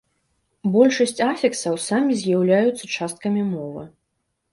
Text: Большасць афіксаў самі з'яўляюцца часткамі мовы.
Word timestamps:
Большасць 0.75 1.19
афіксаў 1.31 1.75
самі 1.87 2.13
з'яўляюцца 2.21 2.89
часткамі 2.95 3.45
мовы. 3.53 3.83